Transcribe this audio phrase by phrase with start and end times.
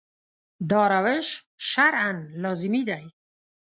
[0.69, 1.27] دا روش
[1.69, 2.11] شرعاً
[2.43, 3.03] لازمي دی.